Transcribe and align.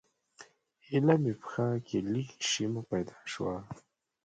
ایله 0.91 1.15
مې 1.21 1.33
پښو 1.41 1.69
کې 1.87 1.97
لږه 2.11 2.35
شیمه 2.49 2.81
پیدا 2.91 3.17
شوه. 3.31 3.55